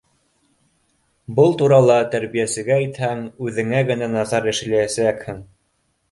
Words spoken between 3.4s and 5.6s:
үҙеңә генә насар эшләйәсәкһең.